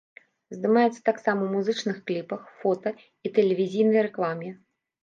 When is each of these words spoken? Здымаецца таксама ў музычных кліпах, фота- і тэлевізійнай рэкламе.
Здымаецца 0.55 1.01
таксама 1.09 1.39
ў 1.43 1.49
музычных 1.57 1.97
кліпах, 2.09 2.41
фота- 2.63 2.97
і 3.29 3.35
тэлевізійнай 3.39 4.01
рэкламе. 4.11 4.49